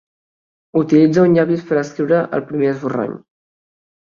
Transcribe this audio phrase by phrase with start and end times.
[0.81, 3.17] Utilitza un llapis per escriure el primer esborrany.